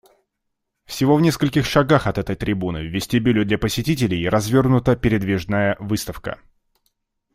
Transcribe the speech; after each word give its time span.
Всего 0.85 1.15
в 1.15 1.21
нескольких 1.21 1.67
шагах 1.67 2.07
от 2.07 2.17
этой 2.17 2.35
трибуны— 2.35 2.79
в 2.81 2.91
вестибюле 2.91 3.45
для 3.45 3.59
посетителей— 3.59 4.27
развернута 4.29 4.95
передвижная 4.95 5.77
выставка. 5.79 6.39